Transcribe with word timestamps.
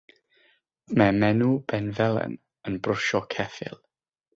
Mae 1.01 1.13
menyw 1.25 1.53
benfelen 1.75 2.37
yn 2.73 2.83
brwsio 2.89 3.27
ceffyl. 3.37 3.83